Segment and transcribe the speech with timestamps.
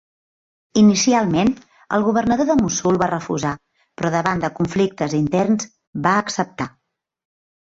[0.81, 1.51] Inicialment
[1.97, 3.53] el governador de Mossul va refusar,
[4.01, 5.69] però davant de conflictes interns
[6.09, 6.69] va acceptar.